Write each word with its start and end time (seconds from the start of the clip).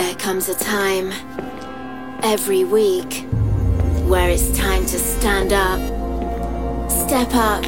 There 0.00 0.14
comes 0.14 0.48
a 0.48 0.54
time 0.54 1.12
every 2.22 2.64
week 2.64 3.26
where 4.08 4.30
it's 4.30 4.50
time 4.56 4.86
to 4.86 4.98
stand 4.98 5.52
up, 5.52 5.78
step 6.90 7.28
up, 7.34 7.62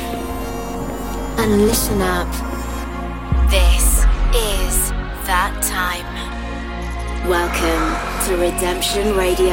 and 1.38 1.66
listen 1.66 2.00
up. 2.00 2.26
This 3.50 3.98
is 4.32 4.90
that 5.28 5.52
time. 5.60 6.08
Welcome 7.28 7.84
to 8.24 8.36
Redemption 8.40 9.14
Radio. 9.14 9.52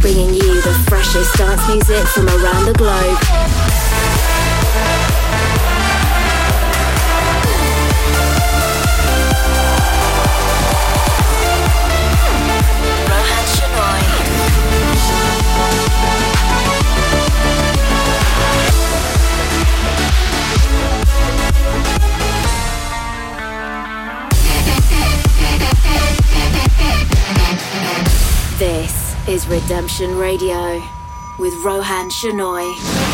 Bringing 0.00 0.32
you 0.32 0.62
the 0.62 0.84
freshest 0.86 1.34
dance 1.34 1.66
music 1.66 2.06
from 2.06 2.28
around 2.28 2.66
the 2.66 2.74
globe. 2.78 3.69
Redemption 29.50 30.16
Radio 30.16 30.80
with 31.36 31.64
Roan 31.64 31.82
Shenoyy. 31.82 33.09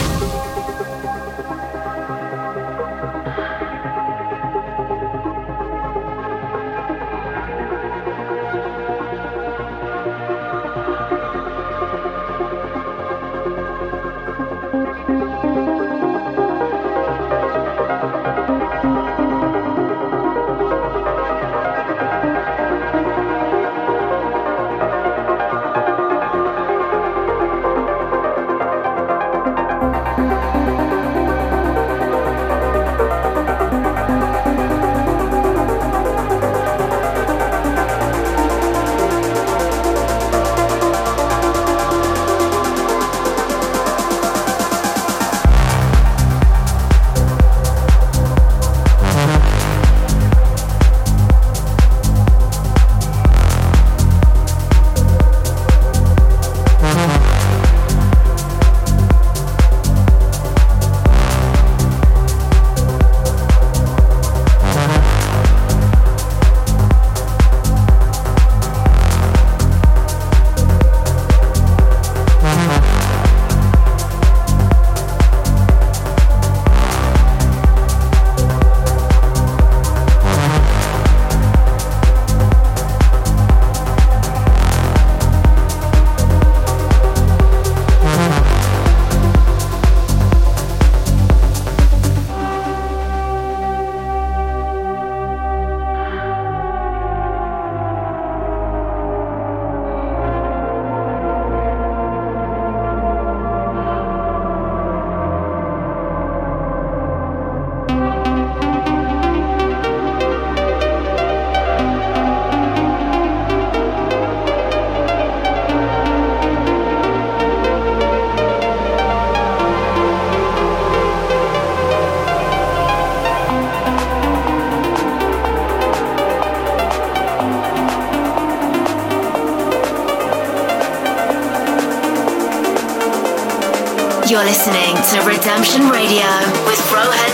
You're 134.37 134.45
listening 134.45 134.95
to 134.97 135.27
Redemption 135.27 135.89
Radio 135.89 136.29
with 136.69 136.93
Roan 136.93 137.26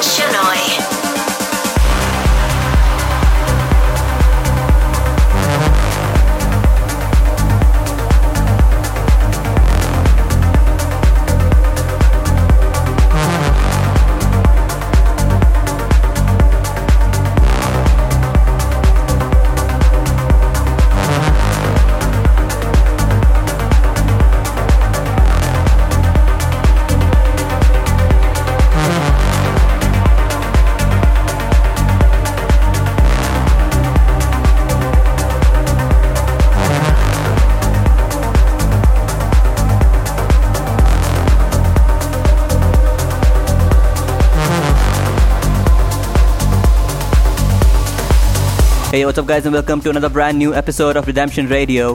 Hey, 49.02 49.06
what's 49.06 49.18
up, 49.18 49.26
guys, 49.26 49.44
and 49.46 49.52
welcome 49.52 49.80
to 49.80 49.90
another 49.90 50.08
brand 50.08 50.38
new 50.38 50.54
episode 50.54 50.96
of 50.96 51.08
Redemption 51.08 51.48
Radio. 51.48 51.94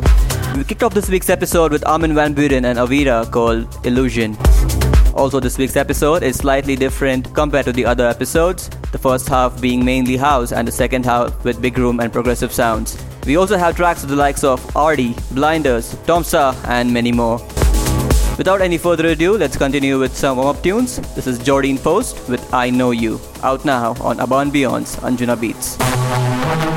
We 0.57 0.66
kicked 0.66 0.84
off 0.84 0.94
this 0.94 1.07
week's 1.07 1.29
episode 1.29 1.72
with 1.72 1.88
Armin 1.88 2.13
van 2.13 2.35
Buuren 2.35 2.66
and 2.66 2.78
Avira 2.78 3.31
called 3.31 3.66
Illusion. 3.85 4.35
Also, 5.16 5.40
this 5.40 5.57
week's 5.57 5.78
episode 5.78 6.22
is 6.22 6.35
slightly 6.35 6.75
different 6.75 7.34
compared 7.34 7.63
to 7.63 7.72
the 7.72 7.85
other 7.85 8.06
episodes, 8.06 8.68
the 8.92 8.98
first 8.98 9.30
half 9.30 9.62
being 9.62 9.86
mainly 9.86 10.18
house 10.18 10.51
and 10.51 10.68
the 10.68 10.71
second 10.74 11.06
half 11.06 11.45
with 11.45 11.62
big 11.62 11.77
room 11.77 12.01
and 12.01 12.12
progressive 12.12 12.51
sounds. 12.51 13.01
We 13.25 13.38
also 13.38 13.56
have 13.56 13.77
tracks 13.77 14.03
of 14.03 14.10
the 14.10 14.18
likes 14.18 14.44
of 14.44 14.75
Arty, 14.75 15.15
Blinders, 15.31 15.95
Tom 16.06 16.24
Staar, 16.24 16.56
and 16.68 16.94
many 16.94 17.13
more. 17.13 17.38
Without 18.38 18.60
any 18.60 18.77
further 18.77 19.07
ado, 19.07 19.38
let's 19.38 19.56
continue 19.56 19.98
with 19.98 20.13
some 20.13 20.36
warm 20.36 20.57
up 20.57 20.62
tunes. 20.62 20.98
This 21.15 21.25
is 21.25 21.39
Jordin 21.39 21.81
Post 21.81 22.27
with 22.27 22.53
I 22.53 22.69
Know 22.69 22.92
You, 22.92 23.21
out 23.44 23.63
now 23.63 23.95
on 24.01 24.19
Above 24.19 24.50
Beyond's 24.50 24.98
Anjunabeats. 24.98 26.76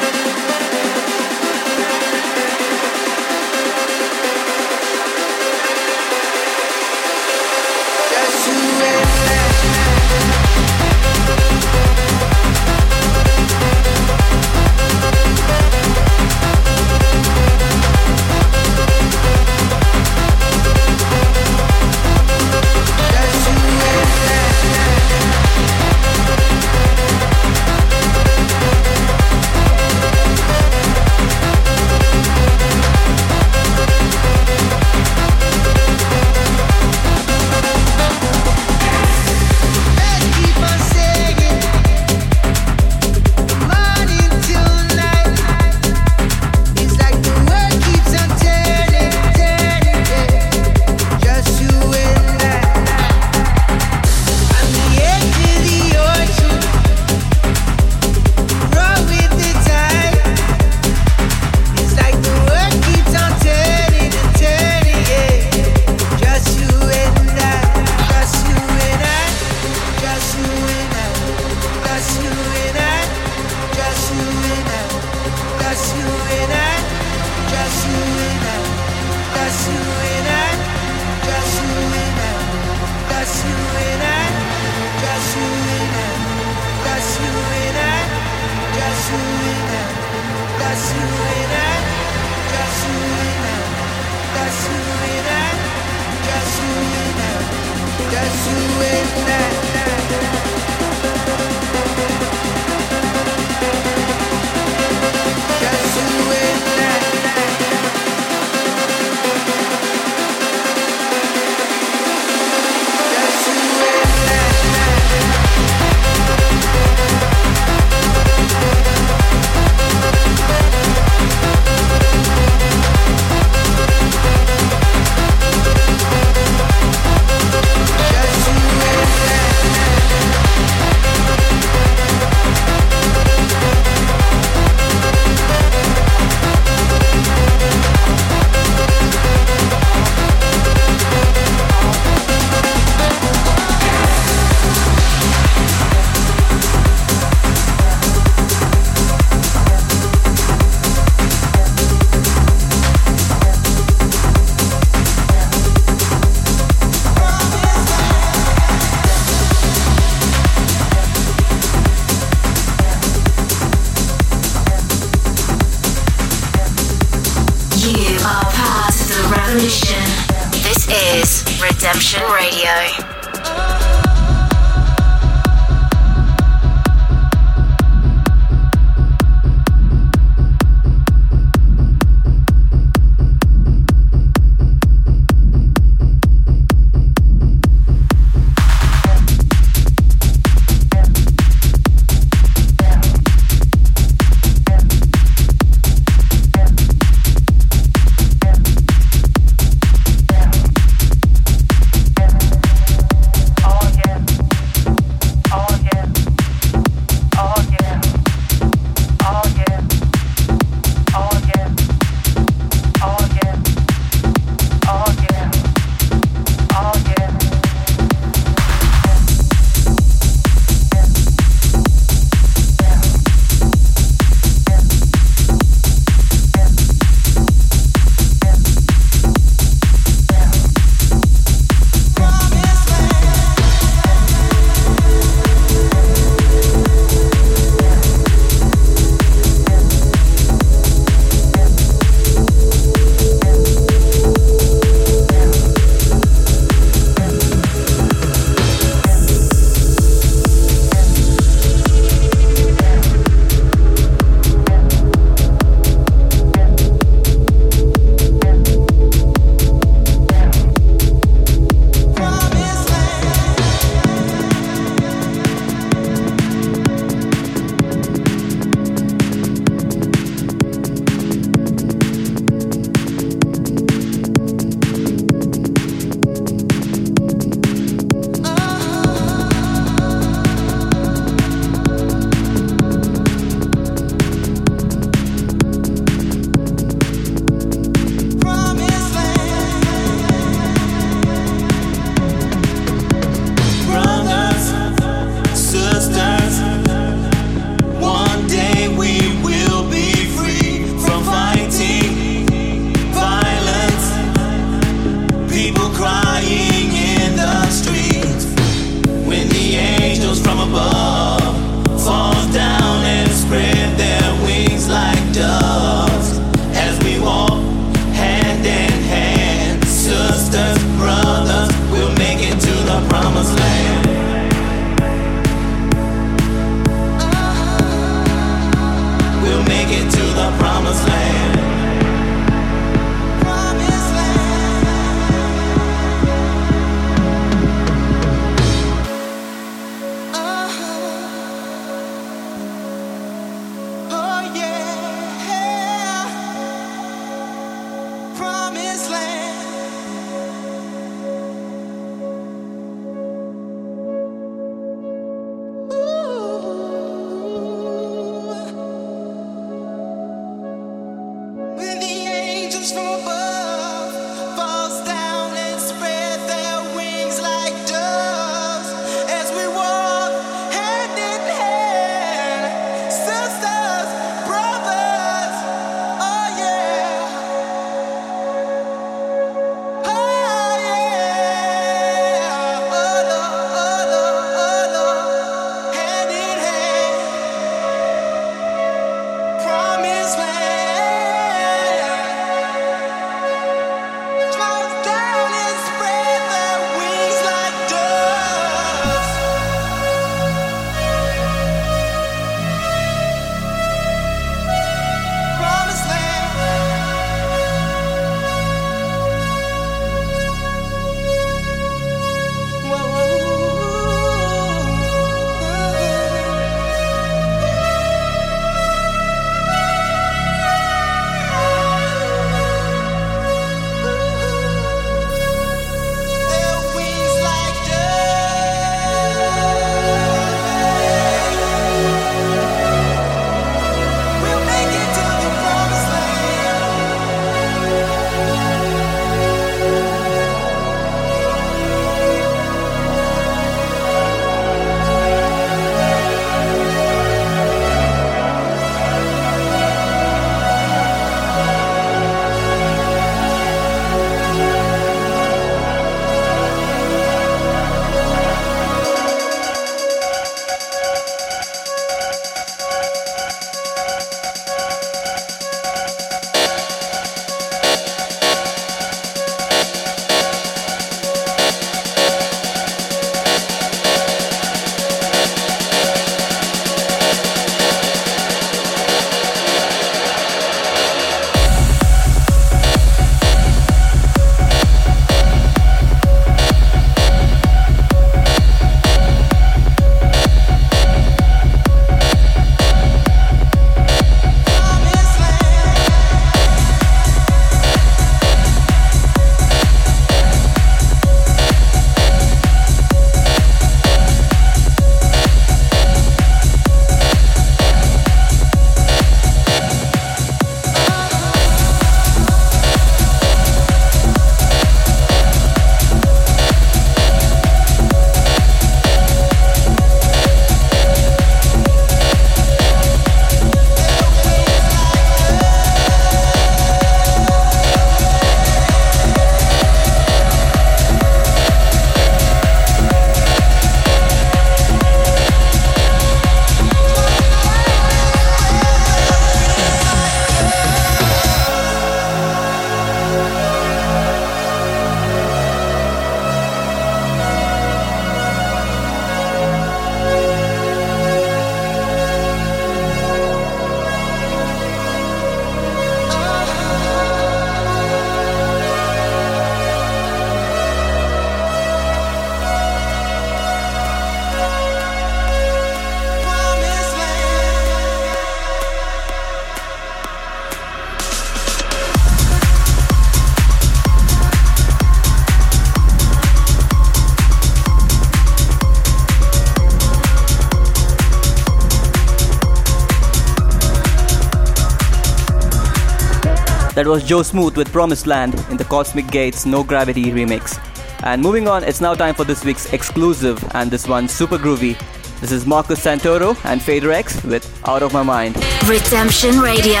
That 586.96 587.06
was 587.06 587.22
Joe 587.22 587.42
Smooth 587.42 587.76
with 587.76 587.92
Promised 587.92 588.26
Land 588.26 588.54
in 588.70 588.78
the 588.78 588.84
Cosmic 588.84 589.26
Gates 589.26 589.66
No 589.66 589.84
Gravity 589.84 590.32
remix. 590.32 590.80
And 591.24 591.42
moving 591.42 591.68
on, 591.68 591.84
it's 591.84 592.00
now 592.00 592.14
time 592.14 592.34
for 592.34 592.44
this 592.44 592.64
week's 592.64 592.90
exclusive, 592.94 593.62
and 593.74 593.90
this 593.90 594.08
one's 594.08 594.32
super 594.32 594.56
groovy. 594.56 594.98
This 595.42 595.52
is 595.52 595.66
Marcus 595.66 596.02
Santoro 596.02 596.56
and 596.64 596.80
Fader 596.80 597.12
X 597.12 597.44
with 597.44 597.66
Out 597.86 598.02
of 598.02 598.14
My 598.14 598.22
Mind. 598.22 598.56
Redemption 598.88 599.58
Radio. 599.58 600.00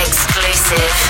Exclusive. 0.00 1.05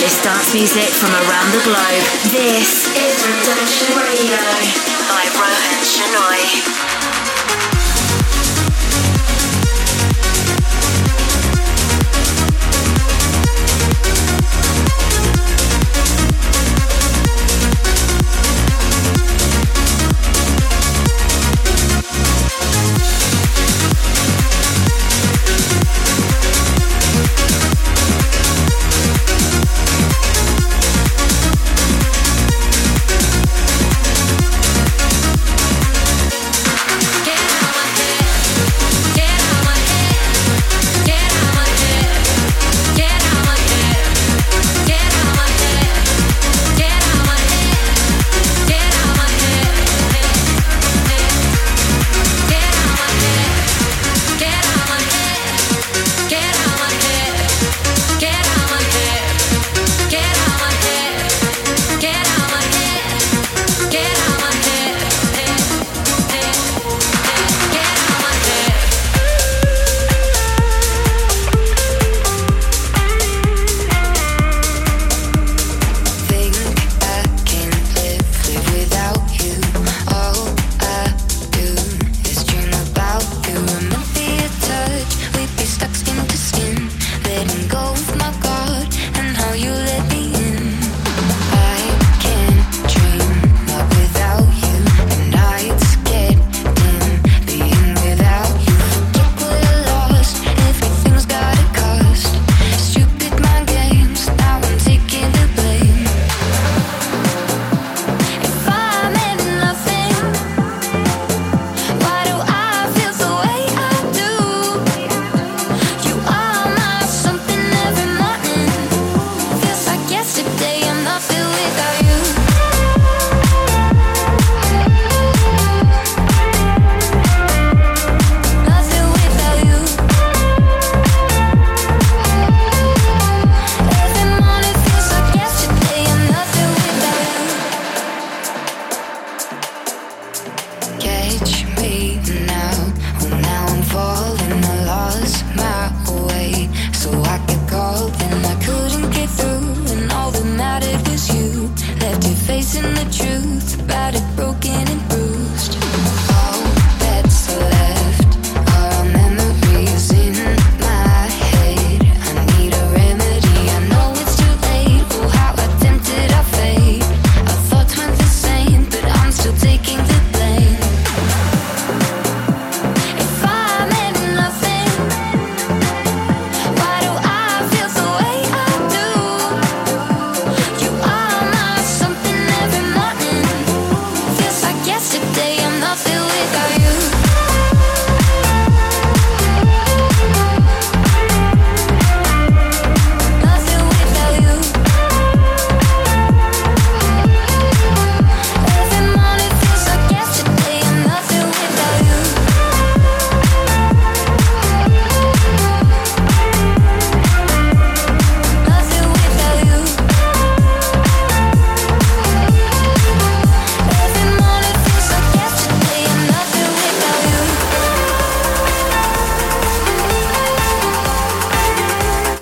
freshest 0.00 0.24
dance 0.24 0.54
music 0.54 0.88
from 0.88 1.10
around 1.10 1.52
the 1.52 1.60
globe. 1.62 2.04
This 2.32 2.88
is 2.96 3.26
Redemption 3.26 3.98
Radio 3.98 4.40
by 5.10 5.28
Roan 5.36 5.84
Shenoyy. 5.84 6.89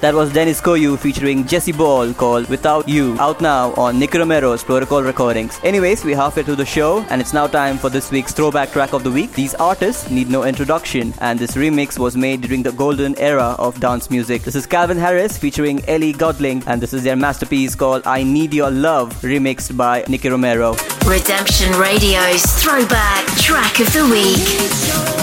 That 0.09 0.15
was 0.15 0.33
Dennis 0.33 0.59
Koyu 0.59 0.99
featuring 0.99 1.47
Jesse 1.47 1.71
Ball 1.71 2.15
called 2.15 2.49
Without 2.49 2.89
You, 2.89 3.15
out 3.21 3.43
now 3.43 3.75
on 3.75 3.99
Nicky 3.99 4.17
Romero's 4.17 4.65
Protocol 4.65 5.03
Recordings. 5.03 5.61
Anyways, 5.63 6.03
we're 6.03 6.17
halfway 6.17 6.43
through 6.43 6.57
the 6.57 6.65
show, 6.65 7.05
and 7.11 7.21
it's 7.21 7.35
now 7.35 7.47
time 7.47 7.77
for 7.77 7.91
this 7.91 8.11
week's 8.11 8.33
throwback 8.33 8.73
track 8.73 8.95
of 8.95 9.05
the 9.05 9.11
week. 9.11 9.35
These 9.35 9.55
artists 9.57 10.09
need 10.09 10.31
no 10.31 10.45
introduction, 10.45 11.13
and 11.19 11.39
this 11.39 11.57
remix 11.57 11.99
was 11.99 12.17
made 12.17 12.41
during 12.41 12.63
the 12.63 12.73
golden 12.73 13.19
era 13.19 13.55
of 13.59 13.79
dance 13.81 14.11
music. 14.11 14.45
This 14.45 14.55
is 14.55 14.65
Calvin 14.65 14.97
Harris 14.97 15.37
featuring 15.37 15.85
Ellie 15.87 16.15
Goulding, 16.15 16.63
and 16.67 16.81
this 16.81 16.95
is 16.95 17.03
their 17.03 17.17
masterpiece 17.17 17.75
called 17.75 18.07
I 18.07 18.23
Need 18.23 18.55
Your 18.55 18.71
Love, 18.71 19.13
remixed 19.21 19.77
by 19.77 20.05
Nicky 20.09 20.31
Romero. 20.31 20.75
Redemption 21.05 21.71
Radio's 21.75 22.47
throwback 22.63 23.27
track 23.37 23.79
of 23.79 23.93
the 23.93 24.09
week. 24.09 25.18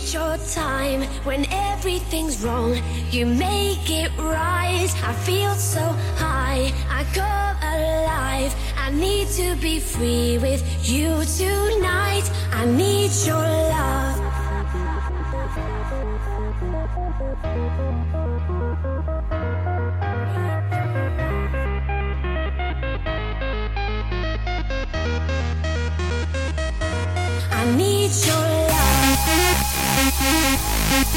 Need 0.00 0.14
your 0.14 0.36
time. 0.54 1.02
When 1.24 1.46
everything's 1.50 2.42
wrong, 2.42 2.80
you 3.10 3.26
make 3.26 3.90
it 3.90 4.10
right. 4.18 4.90
I 5.04 5.12
feel 5.12 5.54
so 5.54 5.80
high, 6.16 6.72
I 6.88 7.04
come 7.12 7.56
alive. 7.62 8.54
I 8.78 8.90
need 8.92 9.28
to 9.40 9.56
be 9.56 9.78
free 9.78 10.38
with 10.38 10.62
you 10.88 11.22
tonight. 11.36 12.30
I 12.52 12.64
need 12.64 13.10
your 13.26 13.36
love. 13.36 14.39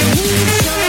I 0.00 0.14
need 0.14 0.87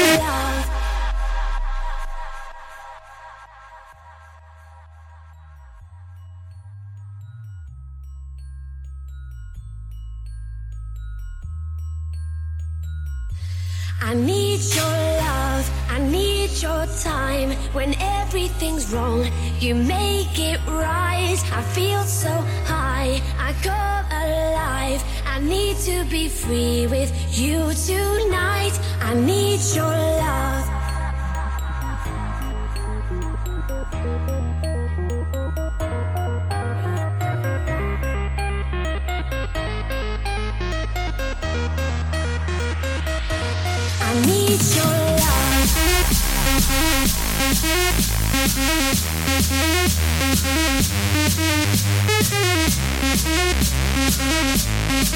be 26.10 26.28
free 26.28 26.88
with 26.88 27.12
you 27.38 27.72
tonight. 27.86 28.80
I 29.00 29.14
need 29.14 29.60
your 29.76 29.86
love. 29.86 30.66
I 44.02 44.14
need 44.26 44.62
your 44.76 44.86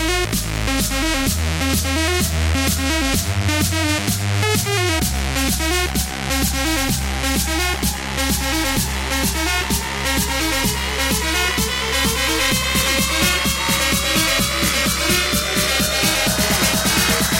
love. 0.10 0.43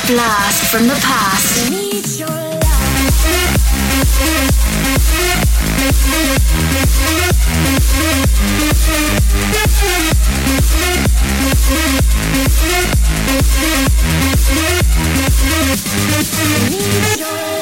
Blast 0.06 0.72
from 0.72 0.88
the 0.88 0.96
past. 1.02 2.43
Need 16.70 17.20
your 17.20 17.28
love. 17.30 17.54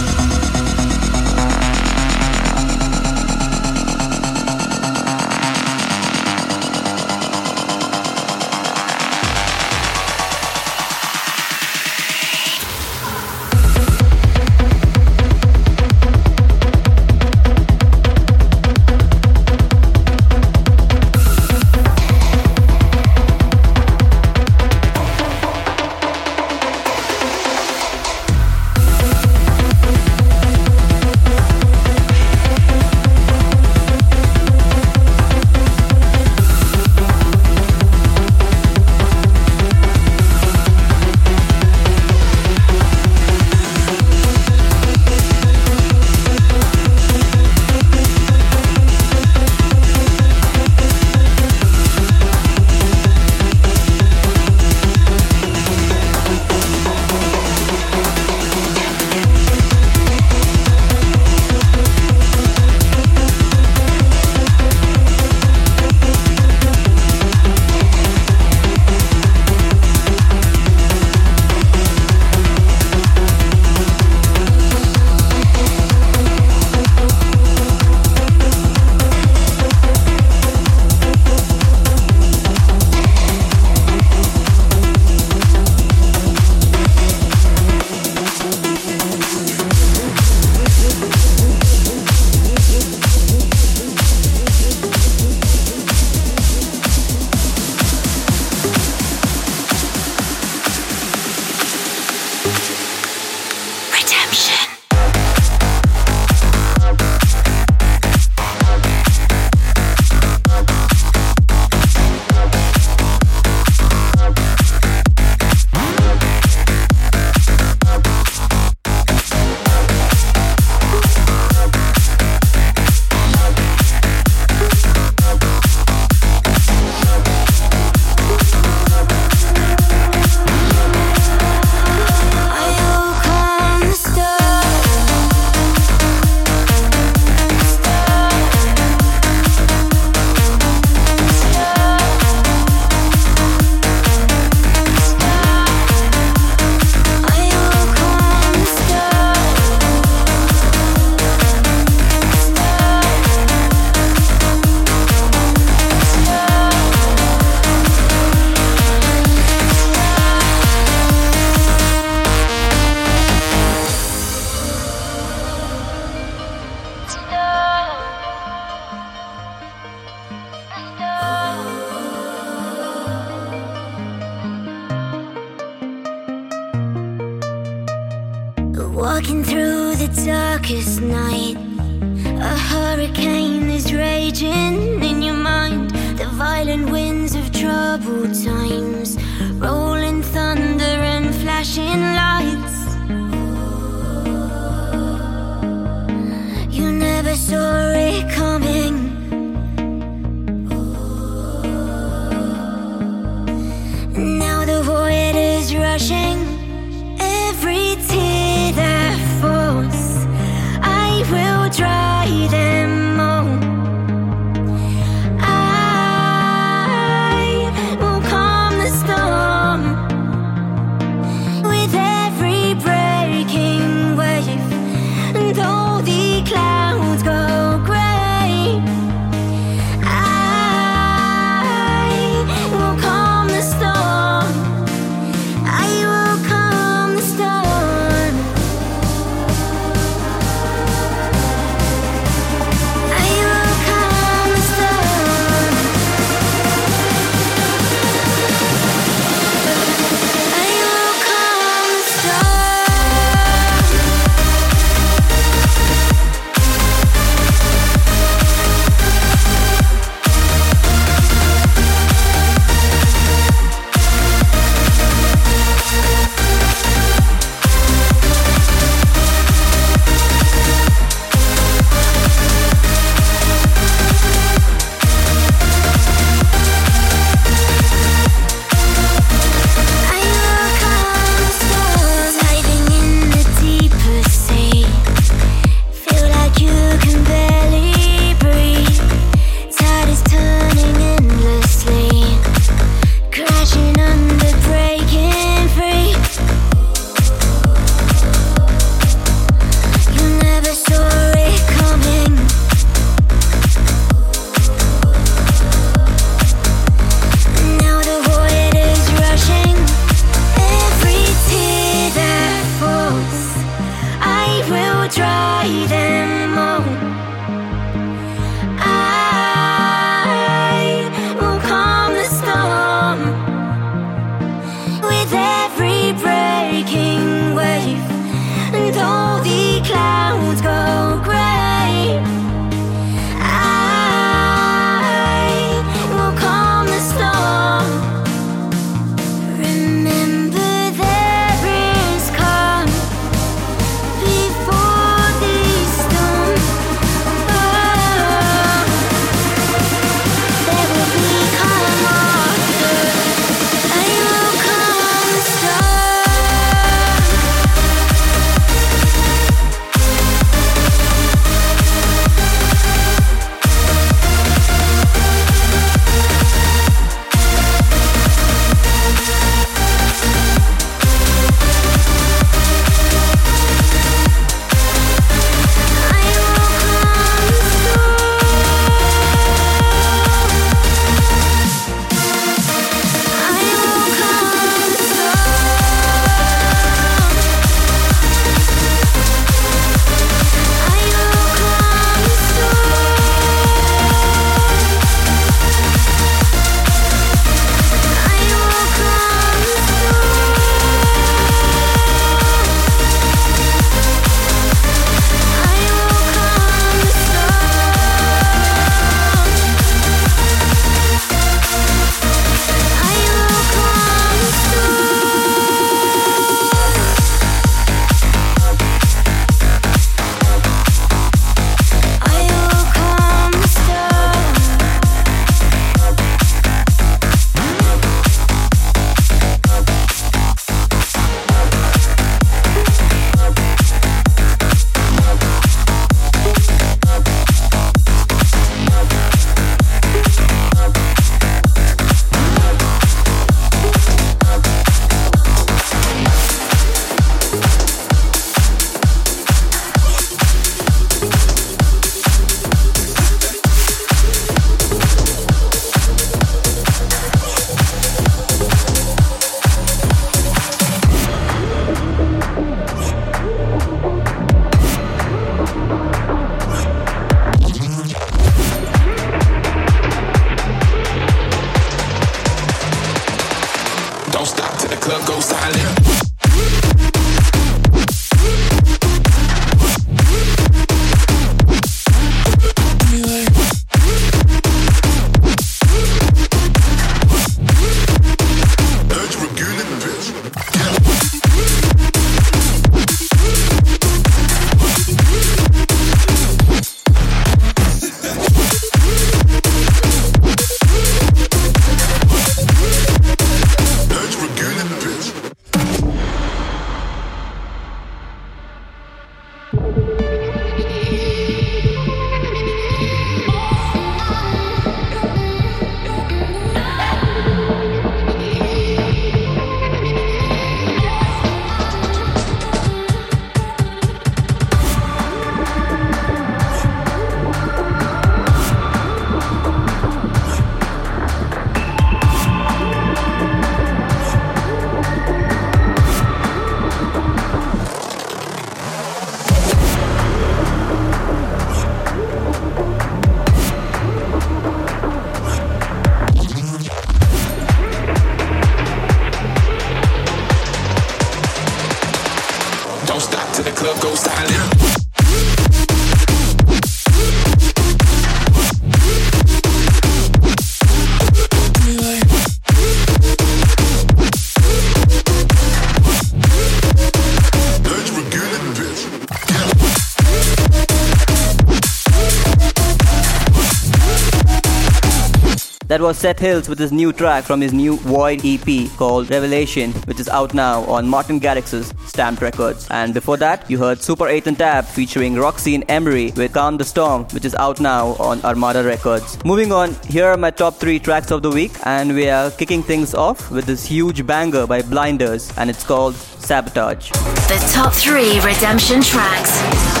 That 575.91 575.99
was 575.99 576.17
Seth 576.17 576.39
Hills 576.39 576.69
with 576.69 576.79
his 576.79 576.93
new 576.93 577.11
track 577.11 577.43
from 577.43 577.59
his 577.59 577.73
new 577.73 577.97
Void 577.97 578.45
EP 578.45 578.89
called 578.95 579.29
Revelation, 579.29 579.91
which 580.07 580.21
is 580.21 580.29
out 580.29 580.53
now 580.53 580.85
on 580.85 581.05
Martin 581.05 581.37
Garrix's 581.37 581.93
Stamped 582.07 582.41
Records. 582.41 582.87
And 582.89 583.13
before 583.13 583.35
that, 583.35 583.69
you 583.69 583.77
heard 583.77 584.01
Super 584.01 584.29
8 584.29 584.47
and 584.47 584.57
Tab 584.57 584.85
featuring 584.85 585.35
Roxy 585.35 585.75
and 585.75 585.83
Emery 585.89 586.31
with 586.37 586.53
Calm 586.53 586.77
the 586.77 586.85
Storm, 586.85 587.25
which 587.33 587.43
is 587.43 587.55
out 587.55 587.81
now 587.81 588.15
on 588.19 588.41
Armada 588.45 588.85
Records. 588.85 589.37
Moving 589.43 589.73
on, 589.73 589.93
here 590.07 590.27
are 590.27 590.37
my 590.37 590.51
top 590.51 590.75
three 590.75 590.97
tracks 590.97 591.29
of 591.29 591.41
the 591.41 591.51
week, 591.51 591.73
and 591.83 592.15
we 592.15 592.29
are 592.29 592.51
kicking 592.51 592.83
things 592.83 593.13
off 593.13 593.51
with 593.51 593.65
this 593.65 593.85
huge 593.85 594.25
banger 594.25 594.65
by 594.65 594.81
Blinders, 594.81 595.51
and 595.57 595.69
it's 595.69 595.83
called 595.83 596.15
Sabotage. 596.15 597.11
The 597.49 597.69
top 597.73 597.91
three 597.91 598.39
redemption 598.39 599.01
tracks. 599.01 600.00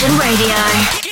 Redemption 0.00 0.16
Radio. 0.20 1.07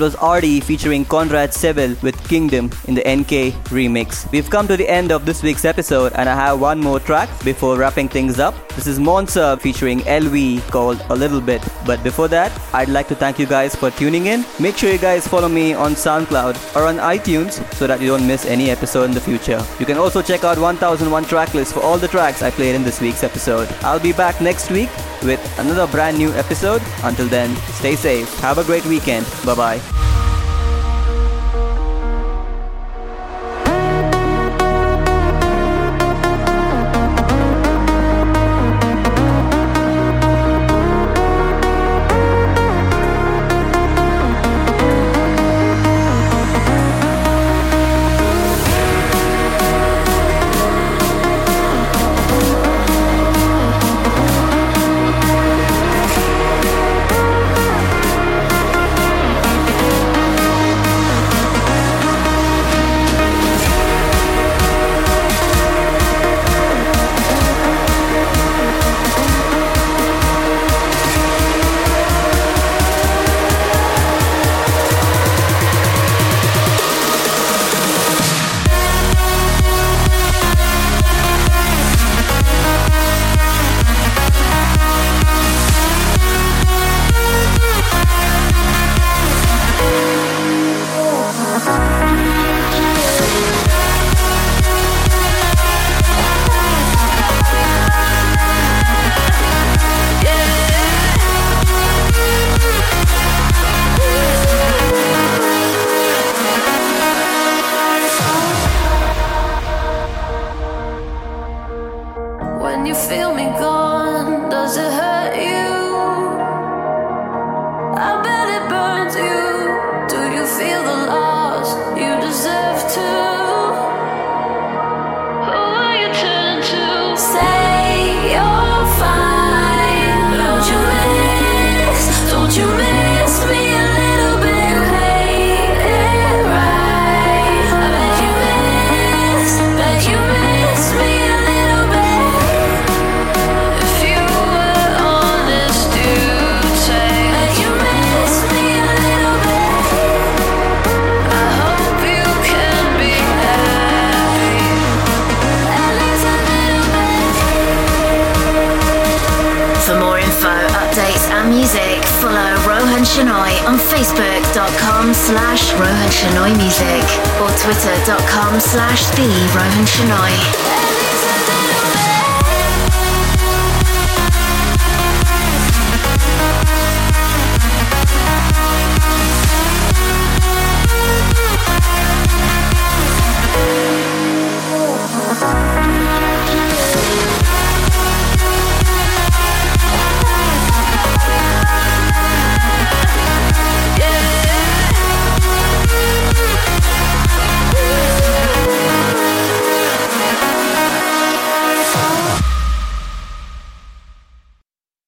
That 0.00 0.06
was 0.06 0.14
Arty 0.14 0.60
featuring 0.60 1.04
Conrad 1.04 1.52
Seville 1.52 1.94
with 2.00 2.26
Kingdom 2.26 2.70
in 2.88 2.94
the 2.94 3.02
NK 3.02 3.52
remix. 3.68 4.32
We've 4.32 4.48
come 4.48 4.66
to 4.68 4.74
the 4.74 4.88
end 4.88 5.12
of 5.12 5.26
this 5.26 5.42
week's 5.42 5.66
episode 5.66 6.14
and 6.14 6.26
I 6.26 6.34
have 6.34 6.58
one 6.58 6.80
more 6.80 6.98
track 6.98 7.28
before 7.44 7.76
wrapping 7.76 8.08
things 8.08 8.38
up. 8.38 8.54
This 8.70 8.86
is 8.86 8.98
Monsa 8.98 9.60
featuring 9.60 10.00
LV 10.00 10.62
called 10.70 11.04
A 11.10 11.14
Little 11.14 11.42
Bit. 11.42 11.62
But 11.84 12.02
before 12.02 12.28
that, 12.28 12.50
I'd 12.72 12.88
like 12.88 13.08
to 13.08 13.14
thank 13.14 13.38
you 13.38 13.44
guys 13.44 13.76
for 13.76 13.90
tuning 13.90 14.24
in. 14.24 14.46
Make 14.58 14.78
sure 14.78 14.90
you 14.90 14.96
guys 14.96 15.28
follow 15.28 15.50
me 15.50 15.74
on 15.74 15.92
SoundCloud 15.92 16.76
or 16.76 16.86
on 16.86 16.96
iTunes 16.96 17.60
so 17.74 17.86
that 17.86 18.00
you 18.00 18.06
don't 18.06 18.26
miss 18.26 18.46
any 18.46 18.70
episode 18.70 19.04
in 19.04 19.10
the 19.10 19.20
future. 19.20 19.62
You 19.78 19.84
can 19.84 19.98
also 19.98 20.22
check 20.22 20.44
out 20.44 20.56
1001 20.56 21.26
tracklist 21.26 21.74
for 21.74 21.80
all 21.80 21.98
the 21.98 22.08
tracks 22.08 22.40
I 22.40 22.50
played 22.50 22.74
in 22.74 22.84
this 22.84 23.02
week's 23.02 23.22
episode. 23.22 23.68
I'll 23.82 24.00
be 24.00 24.14
back 24.14 24.40
next 24.40 24.70
week 24.70 24.88
with 25.22 25.40
another 25.58 25.86
brand 25.86 26.18
new 26.18 26.32
episode. 26.32 26.82
Until 27.02 27.26
then, 27.26 27.54
stay 27.80 27.96
safe. 27.96 28.28
Have 28.40 28.58
a 28.58 28.64
great 28.64 28.84
weekend. 28.86 29.26
Bye 29.44 29.54
bye. 29.54 30.29